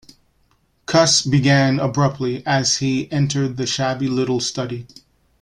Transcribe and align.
Cuss 0.87 1.21
began 1.21 1.79
abruptly, 1.79 2.43
as 2.43 2.77
he 2.77 3.07
entered 3.11 3.57
the 3.57 3.67
shabby 3.67 4.07
little 4.07 4.39
study. 4.39 4.87